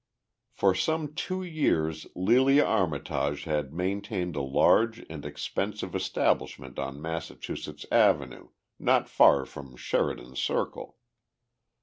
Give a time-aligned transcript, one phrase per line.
[0.49, 7.85] For some two years Lelia Armitage had maintained a large and expensive establishment on Massachusetts
[7.91, 8.47] Avenue,
[8.79, 10.97] not far from Sheridan Circle.